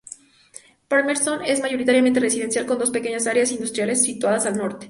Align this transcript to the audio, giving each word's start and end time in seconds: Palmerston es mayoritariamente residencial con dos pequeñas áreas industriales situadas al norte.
Palmerston 0.87 1.43
es 1.45 1.61
mayoritariamente 1.61 2.19
residencial 2.19 2.65
con 2.65 2.79
dos 2.79 2.89
pequeñas 2.89 3.27
áreas 3.27 3.51
industriales 3.51 4.01
situadas 4.01 4.47
al 4.47 4.57
norte. 4.57 4.79